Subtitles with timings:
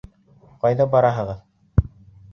[0.63, 1.87] Ҡайҙа бараһығыҙ?